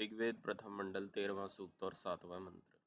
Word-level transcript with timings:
ऋग्वेद 0.00 0.42
प्रथम 0.42 0.78
मंडल 0.78 1.08
तेरहवा 1.08 1.46
सूक्त 1.46 1.82
और 1.82 1.94
सातवां 1.94 2.40
मंत्र। 2.40 2.78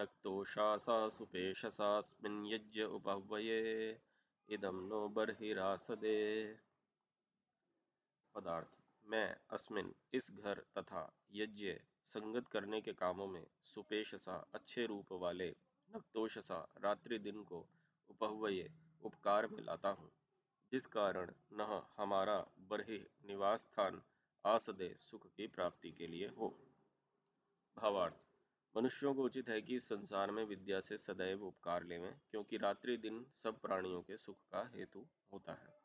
नक्तोषासा 0.00 1.08
सुपेशसास्मिन् 1.08 2.46
यज्ञ 2.46 2.82
उपहवये 2.82 4.00
इदम 4.48 4.86
नो 4.86 5.08
बर्हिरासदे 5.08 6.16
पदार्थ, 8.34 8.68
मैं, 9.06 9.36
अस्मिन, 9.50 9.94
इस 10.14 10.30
घर 10.30 10.58
तथा 10.78 11.16
यज्ञ 11.32 11.80
संगत 12.04 12.48
करने 12.48 12.80
के 12.80 12.92
कामों 12.92 13.26
में 13.26 13.46
सुपेशसा, 13.62 14.46
अच्छे 14.54 14.86
रूप 14.86 15.12
वाले 15.12 15.56
नक्तोषसा 15.96 16.68
रात्रि 16.78 17.18
दिन 17.18 17.44
को 17.44 17.68
उपहवये 18.10 18.70
उपकार 19.02 19.46
में 19.46 19.62
लाता 19.62 19.88
हूँ। 19.88 20.10
जिस 20.72 20.86
कारण 20.86 21.32
न 21.52 21.86
हमारा 21.96 22.46
बरहि 22.58 23.08
निवास 23.24 23.60
स्थान 23.60 24.02
आसदे 24.46 24.94
सुख 24.98 25.26
की 25.36 25.46
प्राप्ति 25.46 25.92
के 25.92 26.06
लिए 26.06 26.28
हो। 26.28 26.48
भावार्थ, 27.76 28.14
मनुष्यों 28.76 29.14
को 29.14 29.22
उचित 29.22 29.48
है 29.48 29.62
कि 29.62 29.80
संसार 29.80 30.30
में 30.30 30.44
विद्या 30.44 30.80
से 30.80 30.98
सदैव 30.98 31.44
उपकार 31.44 31.84
लेवें, 31.84 32.20
क्योंकि 32.30 32.56
रात्रि 32.56 32.96
दिन 32.96 33.26
सब 33.42 33.60
प्राणियों 33.60 34.02
के 34.02 34.16
सुख 34.16 34.36
का 34.38 34.70
हेतु 34.74 35.06
होता 35.32 35.52
है। 35.52 35.76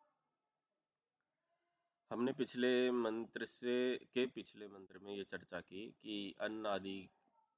हमने 2.11 2.33
पिछले 2.33 2.91
मंत्र 2.91 3.45
से, 3.45 3.97
के 3.97 4.25
पिछले 4.25 4.67
मंत्र 4.67 4.99
में 4.99 5.15
ये 5.15 5.23
चर्चा 5.23 5.61
की 5.61 5.91
कि 6.01 6.35
अन्न 6.39 6.65
आदि 6.65 7.09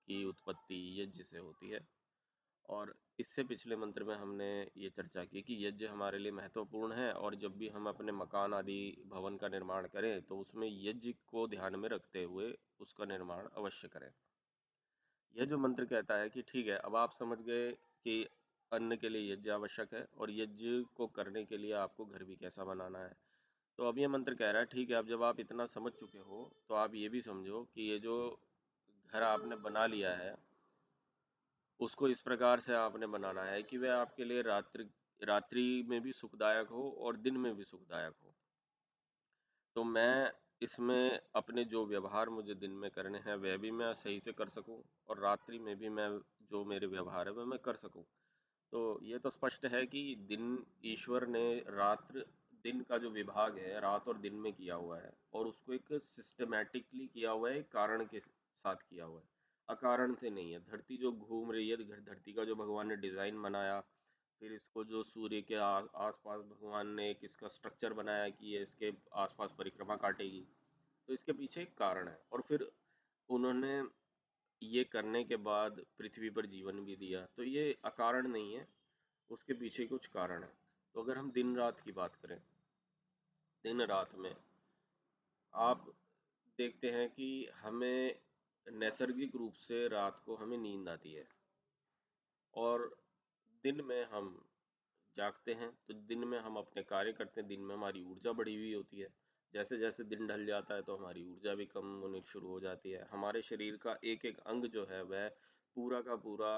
की 0.07 0.25
उत्पत्ति 0.25 1.01
यज्ञ 1.01 1.23
से 1.23 1.37
होती 1.37 1.69
है। 1.69 2.02
और 2.69 2.93
इससे 3.19 3.43
पिछले 3.43 3.75
मंत्र 3.75 4.03
में 4.03 4.15
हमने 4.15 4.47
ये 4.77 4.89
चर्चा 4.89 5.23
की 5.23 5.41
कि 5.41 5.57
यज्ञ 5.65 5.85
हमारे 5.85 6.19
लिए 6.19 6.31
महत्वपूर्ण 6.31 6.93
है 6.93 7.11
और 7.13 7.35
जब 7.35 7.57
भी 7.57 7.69
हम 7.69 7.87
अपने 7.87 8.11
मकान 8.11 8.53
आदि 8.53 8.81
भवन 9.07 9.37
का 9.37 9.47
निर्माण 9.47 9.87
करें 9.87 10.21
तो 10.21 10.37
उसमें 10.37 10.67
यज्ञ 10.83 11.13
को 11.27 11.47
ध्यान 11.47 11.75
में 11.75 11.89
रखते 11.89 12.23
हुए 12.23 12.53
उसका 12.81 13.05
निर्माण 13.05 13.47
अवश्य 13.55 13.87
करें। 13.87 14.09
यह 15.35 15.45
जो 15.45 15.57
मंत्र 15.57 15.85
कहता 15.85 16.15
है 16.15 16.29
कि 16.29 16.41
ठीक 16.41 16.67
है, 16.67 16.77
अब 16.77 16.95
आप 16.95 17.13
समझ 17.13 17.37
गए 17.39 17.71
कि 17.71 18.23
अन्न 18.71 18.95
के 18.95 19.09
लिए 19.09 19.33
यज्ञ 19.33 19.49
आवश्यक 19.49 19.93
है 19.93 20.05
और 20.17 20.31
यज्ञ 20.31 20.81
को 20.95 21.07
करने 21.07 21.43
के 21.45 21.57
लिए 21.57 21.71
आपको 21.73 22.05
घर 22.05 22.23
भी 22.23 22.35
कैसा 22.35 22.63
बनाना 22.63 22.99
है। 22.99 23.15
तो 23.79 23.87
अब 23.87 23.97
ये 23.99 24.07
मंत्र 24.07 24.33
कह 24.35 24.51
रहा 24.51 24.59
है, 24.59 24.65
ठीक 24.65 24.89
है, 24.89 24.95
अब 24.95 25.07
जब 25.07 25.23
आप 25.23 25.39
इतना 25.39 25.65
समझ 25.67 25.91
चुके 25.91 26.17
हो 26.19 26.49
तो 26.69 26.75
आप 26.75 26.95
ये 26.95 27.09
भी 27.09 27.21
समझो 27.21 27.61
कि 27.75 27.89
ये 27.91 27.99
जो 27.99 28.15
घर 29.09 29.23
आपने 29.23 29.55
बना 29.59 29.85
लिया 29.85 30.13
है 30.15 30.35
उसको 31.83 32.07
इस 32.07 32.21
प्रकार 32.21 32.59
से 32.59 32.73
आपने 32.73 33.07
बनाना 33.07 33.43
है 33.43 33.63
कि 33.63 33.77
वह 33.77 33.95
आपके 33.95 34.25
लिए 34.25 34.41
रात्रि 34.41 34.89
रात्रि 35.21 35.85
में 35.89 36.01
भी 36.01 36.11
सुखदायक 36.11 36.67
हो 36.67 36.89
और 36.99 37.17
दिन 37.17 37.37
में 37.37 37.55
भी 37.55 37.63
सुखदायक 37.63 38.13
हो। 38.23 38.33
तो 39.75 39.83
मैं 39.83 40.31
इसमें 40.61 41.19
अपने 41.35 41.63
जो 41.65 41.85
व्यवहार 41.85 42.29
मुझे 42.29 42.53
दिन 42.53 42.71
में 42.71 42.89
करने 42.91 43.17
हैं, 43.17 43.35
वह 43.35 43.57
भी 43.57 43.71
मैं 43.71 43.93
सही 43.93 44.19
से 44.19 44.31
कर 44.31 44.49
सकूँ 44.49 44.81
और 45.09 45.19
रात्रि 45.19 45.59
में 45.59 45.75
भी 45.79 45.89
मैं, 45.89 46.09
जो 46.51 46.63
मेरे 46.65 46.87
व्यवहार 46.87 47.27
है, 47.27 47.33
वह 47.33 47.45
मैं 47.45 47.59
कर 47.59 47.75
सकूँ। 47.75 48.03
तो 48.73 48.99
ये 49.03 49.19
तो 49.19 49.29
स्पष्ट 49.29 49.65
है 49.65 49.85
कि 49.85 50.15
दिन, 50.29 50.65
ईश्वर 50.85 51.27
ने 51.27 51.63
रात्र 51.69 52.25
दिन 52.63 52.81
का 52.81 52.97
जो 52.97 53.09
विभाग 53.09 53.57
है, 53.57 53.79
रात 53.79 54.07
और 54.07 54.17
दिन 54.17 54.35
में 54.35 54.51
किया 54.53 54.75
हुआ 54.75 54.99
है 54.99 55.11
और 55.33 55.47
उसको 55.47 55.73
एक 55.73 55.93
सिस्टमेटिकली 55.93 57.07
किया 57.07 57.31
हुआ 57.31 57.49
है 57.49 57.61
कारण 57.61 58.05
के 58.05 58.19
साथ 58.19 58.75
किया 58.75 59.05
हुआ 59.05 59.19
है। 59.19 59.42
अकारण 59.69 60.13
से 60.15 60.29
नहीं 60.29 60.51
है। 60.51 60.59
धरती 60.61 60.97
जो 60.97 61.11
घूम 61.11 61.51
रही 61.51 61.69
है 61.69 61.77
धरती 61.77 62.33
का 62.33 62.43
जो 62.45 62.55
भगवान 62.55 62.87
ने 62.87 62.95
डिज़ाइन 62.97 63.41
बनाया, 63.41 63.79
फिर 64.41 64.53
इसको 64.53 64.83
जो 64.85 65.03
सूर्य 65.05 65.41
के 65.43 65.55
आसपास 65.55 66.41
भगवान 66.41 66.87
ने 66.95 67.09
एक 67.09 67.19
इसका 67.23 67.47
स्ट्रक्चर 67.49 67.93
बनाया 67.93 68.29
कि 68.29 68.53
ये 68.53 68.61
इसके 68.61 68.91
आसपास 69.17 69.53
परिक्रमा 69.57 69.95
काटेगी 69.97 70.45
तो 71.09 71.13
इसके 71.13 71.33
पीछे 71.33 71.61
एक 71.61 71.73
कारण 71.77 72.07
है। 72.07 72.17
और 72.33 72.41
फिर 72.41 72.67
उन्होंने 73.29 73.81
ये 74.61 74.83
करने 74.85 75.23
के 75.23 75.35
बाद 75.43 75.79
पृथ्वी 75.97 76.29
पर 76.29 76.45
जीवन 76.47 76.83
भी 76.85 76.95
दिया 76.97 77.25
तो 77.37 77.43
ये 77.43 77.75
अकारण 77.85 78.27
नहीं 78.29 78.53
है, 78.53 78.67
उसके 79.29 79.53
पीछे 79.55 79.85
कुछ 79.85 80.07
कारण 80.09 80.43
है। 80.43 80.51
तो 80.95 81.01
अगर 81.01 81.17
हम 81.17 81.31
दिन 81.31 81.55
रात 81.57 81.79
की 81.79 81.91
बात 81.93 82.15
करें, 82.15 82.37
दिन 83.65 83.81
रात 83.83 84.15
में 84.17 84.35
आप 85.53 85.85
देखते 86.59 86.89
हैं 86.91 87.07
कि 87.09 87.47
हमें 87.55 88.15
नैसर्गिक 88.83 89.35
रूप 89.35 89.53
से 89.55 89.87
रात 89.87 90.21
को 90.25 90.35
हमें 90.35 90.57
नींद 90.57 90.89
आती 90.89 91.13
है। 91.13 91.27
और 92.53 92.89
दिन 93.63 93.81
में 93.81 94.03
हम 94.05 94.25
जागते 95.15 95.53
हैं 95.53 95.69
तो 95.87 95.93
दिन 95.93 96.23
में 96.27 96.39
हम 96.39 96.57
अपने 96.57 96.83
कार्य 96.83 97.11
करते 97.13 97.41
हैं। 97.41 97.47
दिन 97.47 97.61
में 97.61 97.75
हमारी 97.75 98.01
ऊर्जा 98.03 98.31
बढ़ी 98.31 98.55
हुई 98.55 98.73
होती 98.73 98.99
है। 98.99 99.07
जैसे 99.53 99.77
जैसे 99.77 100.03
दिन 100.03 100.27
ढल 100.27 100.45
जाता 100.45 100.75
है 100.75 100.81
तो 100.81 100.95
हमारी 100.97 101.23
ऊर्जा 101.23 101.53
भी 101.55 101.65
कम 101.65 101.95
होनी 102.01 102.21
शुरू 102.27 102.47
हो 102.47 102.59
जाती 102.59 102.91
है। 102.91 103.07
हमारे 103.11 103.41
शरीर 103.41 103.77
का 103.77 103.97
एक 104.03 104.25
एक 104.25 104.39
अंग 104.39 104.65
जो 104.65 104.85
है, 104.85 105.01
वह 105.03 105.27
पूरा 105.75 106.01
का 106.01 106.15
पूरा 106.15 106.53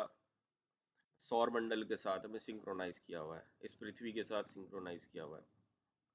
सौर 1.19 1.50
मंडल 1.50 1.84
के 1.84 1.96
साथ 1.96 2.25
हमें 2.25 2.40
सिंक्रोनाइज 2.40 3.00
किया 3.00 3.19
हुआ 3.19 3.38
है। 3.38 3.47
इस 3.62 3.75
पृथ्वी 3.75 4.12
के 4.12 4.24
साथ 4.24 4.44
सिंक्रोनाइज 4.44 5.06
किया 5.06 5.24
हुआ 5.24 5.38
है। 5.38 5.46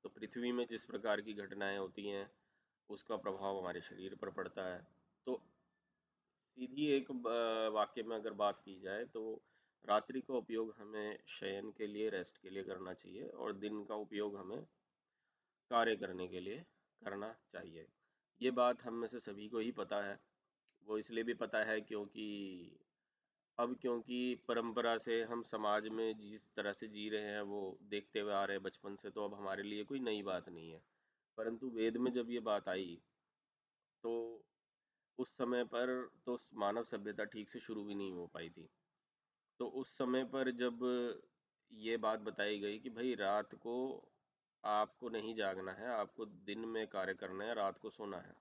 तो 0.04 0.08
पृथ्वी 0.08 0.52
में 0.52 0.66
जिस 0.66 0.84
प्रकार 0.84 1.20
की 1.20 1.34
घटनाएँ 1.34 1.78
होती 1.78 2.08
हैं, 2.08 2.30
उसका 2.90 3.16
प्रभाव 3.16 3.58
हमारे 3.58 3.80
शरीर 3.80 4.14
पर 4.14 4.30
पड़ता 4.30 4.74
है। 4.74 4.99
सीधी 6.56 6.86
एक 6.86 7.10
वाक्य 7.74 8.02
में 8.02 8.16
अगर 8.16 8.32
बात 8.34 8.60
की 8.64 8.74
जाए 8.80 9.04
तो 9.04 9.20
रात्रि 9.84 10.20
का 10.20 10.34
उपयोग 10.34 10.74
हमें 10.78 11.18
शयन 11.28 11.70
के 11.70 11.86
लिए, 11.86 12.08
रेस्ट 12.10 12.38
के 12.38 12.50
लिए 12.50 12.62
करना 12.62 12.92
चाहिए 12.94 13.28
और 13.28 13.52
दिन 13.54 13.84
का 13.84 13.94
उपयोग 13.96 14.36
हमें 14.36 14.62
कार्य 15.70 15.96
करने 15.96 16.26
के 16.28 16.40
लिए 16.40 16.64
करना 17.02 17.32
चाहिए। 17.52 17.86
ये 18.40 18.50
बात 18.50 18.82
हम 18.82 18.94
में 18.94 19.06
से 19.08 19.18
सभी 19.20 19.48
को 19.48 19.58
ही 19.58 19.70
पता 19.72 20.02
है। 20.02 20.18
वो 20.86 20.98
इसलिए 20.98 21.24
भी 21.24 21.34
पता 21.34 21.62
है 21.64 21.80
क्योंकि, 21.80 22.26
अब 23.58 23.76
क्योंकि 23.80 24.34
परंपरा 24.48 24.96
से 24.98 25.22
हम 25.24 25.42
समाज 25.44 25.88
में 25.90 26.18
जिस 26.18 26.48
तरह 26.56 26.72
से 26.72 26.88
जी 26.88 27.08
रहे 27.08 27.32
हैं, 27.32 27.40
वो 27.42 27.78
देखते 27.84 28.20
हुए 28.20 28.32
आ 28.32 28.44
रहे 28.44 28.56
हैं 28.56 28.62
बचपन 28.64 28.96
से 28.96 29.10
तो 29.10 29.24
अब 29.24 29.34
हमारे 29.34 29.62
लिए 29.62 29.84
कोई 29.84 30.00
नई 30.00 30.22
बात 30.22 30.48
नहीं 30.48 30.70
है। 30.70 30.82
परंतु 31.38 31.70
वेद 31.70 31.96
में 31.96 32.12
जब 32.12 32.30
ये 32.30 32.40
बात 32.42 32.68
आई 32.68 33.00
तो 34.04 34.12
उस 35.20 35.36
समय 35.36 35.64
पर 35.64 35.90
तो 36.26 36.38
मानव 36.54 36.84
सभ्यता 36.84 37.24
ठीक 37.24 37.48
से 37.48 37.60
शुरू 37.60 37.84
भी 37.84 37.94
नहीं 37.94 38.12
हो 38.12 38.26
पाई 38.34 38.48
थी। 38.48 38.68
तो 39.60 39.66
उस 39.66 39.96
समय 39.98 40.24
पर 40.24 40.50
जब 40.50 40.84
ये 41.72 41.96
बात 41.96 42.20
बताई 42.20 42.58
गई 42.58 42.78
कि 42.78 42.90
भाई 42.90 43.14
रात 43.14 43.54
को 43.54 43.76
आपको 44.64 45.08
नहीं 45.08 45.34
जागना 45.34 45.72
है, 45.72 45.88
आपको 45.88 46.24
दिन 46.24 46.64
में 46.68 46.86
कार्य 46.86 47.14
करना 47.14 47.44
है, 47.44 47.54
रात 47.54 47.78
को 47.78 47.90
सोना 47.90 48.16
है। 48.16 48.34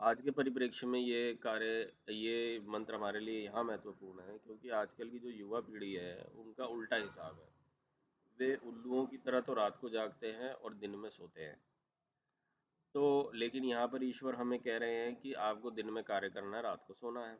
आज 0.00 0.20
के 0.20 0.30
परिप्रेक्ष्य 0.30 0.86
में 0.86 0.98
ये 1.00 1.34
कार्य, 1.34 1.92
ये 2.08 2.60
मंत्र 2.68 2.94
हमारे 2.94 3.20
लिए 3.20 3.44
यहाँ 3.44 3.64
महत्वपूर्ण 3.64 4.22
है 4.22 4.38
क्योंकि 4.38 4.68
आजकल 4.70 5.08
की 5.10 5.18
जो 5.18 5.30
युवा 5.30 5.60
पीढ़ी 5.60 5.92
है, 5.92 6.24
उनका 6.36 6.66
उल्टा 6.66 6.96
हिसाब 6.96 7.40
है। 7.40 7.48
वे 8.38 8.54
उल्लुओं 8.66 9.06
की 9.06 9.16
तरह 9.16 9.40
तो 9.40 9.54
रात 9.54 9.78
को 9.80 9.88
जागते 9.88 10.32
हैं 10.32 10.52
और 10.52 10.74
दिन 10.74 10.94
में 10.96 11.08
सोते 11.10 11.42
हैं। 11.42 11.56
तो 12.94 13.30
लेकिन 13.34 13.64
यहाँ 13.64 13.86
पर 13.88 14.04
ईश्वर 14.04 14.34
हमें 14.34 14.58
कह 14.60 14.76
रहे 14.78 14.94
हैं 14.96 15.14
कि 15.16 15.32
आपको 15.42 15.70
दिन 15.72 15.90
में 15.90 16.02
कार्य 16.04 16.28
करना 16.30 16.56
है, 16.56 16.62
रात 16.62 16.84
को 16.86 16.94
सोना 16.94 17.26
है। 17.26 17.38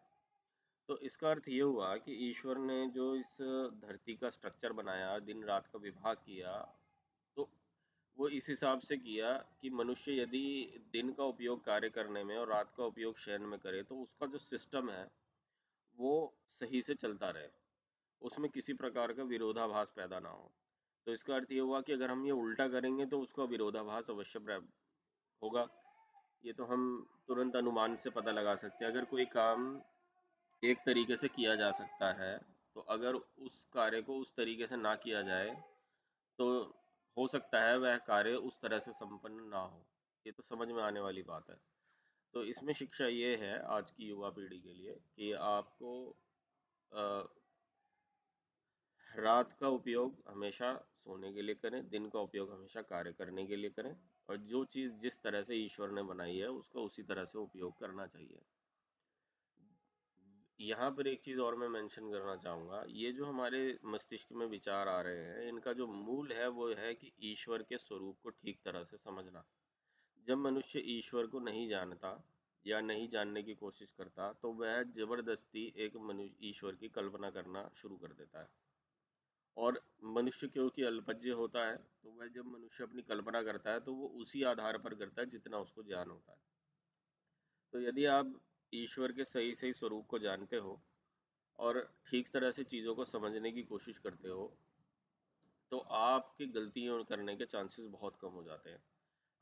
तो 0.89 0.97
इसका 1.01 1.31
अर्थ 1.31 1.49
ये 1.49 1.61
हुआ 1.61 1.95
कि 1.99 2.13
ईश्वर 2.29 2.59
ने 2.61 2.87
जो 2.91 3.15
इस 3.17 3.37
धरती 3.83 4.15
का 4.15 4.29
स्ट्रक्चर 4.31 4.73
बनाया, 4.73 5.19
दिन 5.21 5.45
रात 5.45 5.67
का 5.67 5.79
विभाग 5.79 6.17
किया 6.17 6.53
तो 7.37 7.49
वो 8.17 8.29
इस 8.31 8.49
हिसाब 8.49 8.81
से 8.81 8.97
किया 8.97 9.33
कि 9.63 9.71
मनुष्य 9.73 10.15
यदि 10.15 10.81
दिन 10.93 11.13
का 11.13 11.25
उपयोग 11.25 11.65
कार्य 11.65 11.89
करने 11.91 12.25
में 12.25 12.37
और 12.37 12.49
रात 12.49 12.73
का 12.77 12.85
उपयोग 12.85 13.19
शयन 13.19 13.43
में 13.45 13.59
करे 13.59 13.83
तो 13.83 14.01
उसका 14.03 14.27
जो 14.27 14.39
सिस्टम 14.41 14.91
है, 14.91 15.05
वो 15.99 16.35
सही 16.51 16.83
से 16.83 16.95
चलता 16.97 17.31
रहे। 17.31 17.49
उसमें 18.23 18.51
किसी 18.51 18.73
प्रकार 18.75 19.13
का 19.13 19.23
विरोधाभास 19.25 19.93
पैदा 19.97 20.19
ना 20.21 20.29
हो। 20.31 20.51
तो 21.07 21.13
इसका 21.13 21.35
अर्थ 21.35 21.53
ये 21.53 21.61
हुआ 21.61 21.81
कि 21.81 21.93
अगर 21.93 22.11
हम 22.11 22.25
ये 22.27 22.33
उल्टा 22.35 22.69
करेंगे 22.69 23.07
तो 23.07 23.21
उसका 23.21 23.45
विरोधाभास 23.47 24.11
अवश्य 24.11 24.39
होगा। 25.43 25.67
ये 26.45 26.53
तो 26.53 26.65
हम 26.65 26.85
तुरंत 27.29 27.57
अनुमान 27.57 27.97
से 27.97 28.11
पता 28.11 28.31
लगा 28.33 28.55
सकते 28.57 28.85
हैं। 28.85 28.93
अगर 28.93 29.05
कोई 29.07 29.25
काम 29.29 29.81
एक 30.63 30.79
तरीके 30.87 31.17
से 31.17 31.29
किया 31.31 31.55
जा 31.57 31.71
सकता 31.73 32.13
है 32.15 32.37
तो 32.77 32.81
अगर 32.91 33.15
उस 33.15 33.63
कार्य 33.73 34.01
को 34.03 34.19
उस 34.19 34.35
तरीके 34.37 34.67
से 34.67 34.77
ना 34.79 34.95
किया 34.97 35.23
जाए 35.23 35.51
तो 36.39 36.47
हो 37.17 37.27
सकता 37.29 37.61
है 37.63 37.79
वह 37.79 37.97
कार्य 38.07 38.35
उस 38.43 38.61
तरह 38.63 38.79
से 38.79 38.93
संपन्न 38.95 39.49
ना 39.49 39.59
हो। 39.59 39.81
ये 40.27 40.33
तो 40.33 40.43
समझ 40.45 40.69
में 40.69 40.83
आने 40.83 41.01
वाली 41.01 41.23
बात 41.23 41.51
है। 41.51 41.57
तो 42.35 42.45
इसमें 42.45 42.73
शिक्षा 42.75 43.07
ये 43.07 43.35
है 43.37 43.59
आज 43.69 43.91
की 43.91 44.09
युवा 44.09 44.31
पीढ़ी 44.31 44.59
के 44.59 44.75
लिए 44.75 44.93
कि 45.17 45.33
आपको 45.33 45.93
रात 49.19 49.53
का 49.53 49.69
उपयोग 49.69 50.23
हमेशा 50.29 50.73
सोने 50.95 51.33
के 51.33 51.43
लिए 51.43 51.55
करें, 51.55 51.89
दिन 51.89 52.09
का 52.09 52.21
उपयोग 52.21 52.53
हमेशा 52.53 52.83
कार्य 52.83 53.13
करने 53.13 53.45
के 53.47 53.57
लिए 53.57 53.71
करें 53.71 53.95
और 54.29 54.37
जो 54.47 54.65
चीज़ 54.65 54.93
जिस 55.03 55.23
तरह 55.23 55.43
से 55.43 55.57
ईश्वर 55.57 55.91
ने 55.91 56.03
बनाई 56.03 56.37
है, 56.37 56.49
उसका 56.51 56.81
उसी 56.81 57.03
तरह 57.03 57.25
से 57.25 57.39
उपयोग 57.39 57.79
करना 57.81 58.07
चाहिए। 58.07 58.41
यहाँ 60.61 60.91
पर 60.91 61.07
एक 61.07 61.21
चीज़ 61.21 61.41
और 61.41 61.57
मैं 61.57 61.69
मेंशन 61.69 62.11
करना 62.11 62.37
चाहूँगा। 62.37 62.85
ये 62.91 63.13
जो 63.13 63.27
हमारे 63.27 63.79
मस्तिष्क 63.85 64.33
में 64.33 64.47
विचार 64.47 64.89
आ 64.89 65.01
रहे 65.01 65.25
हैं, 65.25 65.49
इनका 65.49 65.73
जो 65.73 65.87
मूल 65.87 66.33
है 66.33 66.49
वो 66.49 66.69
है 66.75 66.95
कि 66.95 67.13
ईश्वर 67.23 67.63
के 67.63 67.79
स्वरूप 67.79 68.17
को 68.23 68.31
ठीक 68.31 68.61
तरह 68.65 68.85
से 68.85 68.97
समझना। 68.97 69.45
जब 70.27 70.39
मनुष्य 70.39 70.83
ईश्वर 70.89 71.27
को 71.27 71.41
नहीं 71.41 71.69
जानता 71.69 72.13
या 72.67 72.81
नहीं 72.81 73.09
जानने 73.09 73.43
की 73.43 73.55
कोशिश 73.55 73.93
करता 73.99 74.33
तो 74.43 74.53
वह 74.53 74.83
ज़बरदस्ती 74.97 75.73
एक 75.77 75.97
मनुष्य 75.97 76.49
ईश्वर 76.49 76.75
की 76.75 76.89
कल्पना 76.89 77.31
करना 77.31 77.69
शुरू 77.77 77.97
कर 77.97 78.13
देता 78.13 78.41
है। 78.41 78.68
और 79.59 79.81
मनुष्य 80.07 80.47
क्योंकि 80.49 80.83
अल्पज्य 80.85 81.31
होता 81.33 81.67
है 81.67 81.77
तो 81.77 82.11
वह 82.11 82.29
जब 82.35 82.47
मनुष्य 82.47 82.85
अपनी 82.85 83.03
कल्पना 83.05 83.43
करता 83.43 83.71
है 83.71 83.81
तो 83.81 83.93
वो 83.95 84.09
उसी 84.21 84.43
आधार 84.47 84.79
पर 84.79 84.95
करता 84.95 85.21
है 85.23 85.31
जितना 85.31 85.59
उसको 85.59 85.83
ज्ञान 85.83 86.11
होता 86.11 86.33
है। 86.33 86.39
तो 87.73 87.81
यदि 87.81 88.05
आप 88.09 88.33
ईश्वर 88.73 89.13
के 89.13 89.25
सही 89.25 89.55
सही 89.55 89.73
स्वरूप 89.73 90.07
को 90.07 90.19
जानते 90.19 90.57
हो 90.59 90.79
और 91.59 91.81
ठीक 92.11 92.29
तरह 92.29 92.51
से 92.51 92.65
चीज़ों 92.67 92.95
को 92.95 93.05
समझने 93.07 93.53
की 93.53 93.63
कोशिश 93.65 93.99
करते 93.99 94.29
हो 94.29 94.53
तो 95.73 95.79
आपकी 95.95 96.47
गलतियों 96.47 97.03
करने 97.05 97.35
के 97.37 97.45
चांसेस 97.47 97.87
बहुत 97.91 98.17
कम 98.23 98.29
हो 98.31 98.43
जाते 98.43 98.71
हैं। 98.71 98.83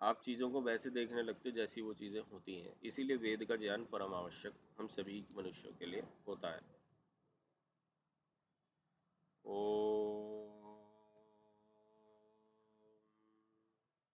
आप 0.01 0.23
चीज़ों 0.25 0.51
को 0.51 0.61
वैसे 0.63 0.91
देखने 0.91 1.23
लगते 1.23 1.49
हो 1.49 1.57
जैसी 1.57 1.83
वो 1.83 1.93
चीज़ें 1.95 2.21
होती 2.33 2.55
हैं। 2.55 2.73
इसीलिए 2.85 3.17
वेद 3.17 3.45
का 3.45 3.57
ज्ञान 3.57 3.85
परम 3.85 4.15
आवश्यक 4.15 4.55
हम 4.79 4.87
सभी 4.89 5.25
मनुष्यों 5.37 5.73
के 5.73 5.87
लिए 5.87 6.03
होता 6.29 6.51
है। 6.51 6.76
ou 9.47 10.36